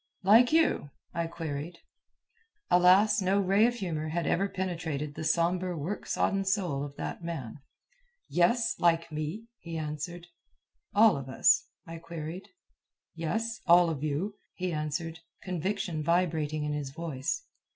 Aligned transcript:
"Like 0.23 0.51
you?" 0.51 0.89
I 1.13 1.27
queried. 1.27 1.77
Alas, 2.71 3.21
no 3.21 3.39
ray 3.39 3.67
of 3.67 3.75
humor 3.75 4.09
had 4.09 4.25
ever 4.25 4.49
penetrated 4.49 5.13
the 5.13 5.23
sombre 5.23 5.77
work 5.77 6.07
sodden 6.07 6.43
soul 6.43 6.83
of 6.83 6.95
that 6.95 7.23
man. 7.23 7.59
"Yes, 8.27 8.79
like 8.79 9.11
me," 9.11 9.45
he 9.59 9.77
answered. 9.77 10.25
"All 10.95 11.17
of 11.17 11.29
us?" 11.29 11.67
I 11.85 11.99
queried. 11.99 12.47
"Yes, 13.13 13.61
all 13.67 13.91
of 13.91 14.03
you," 14.03 14.33
he 14.55 14.73
answered, 14.73 15.19
conviction 15.43 16.01
vibrating 16.03 16.63
in 16.63 16.73
his 16.73 16.89
voice. 16.89 17.45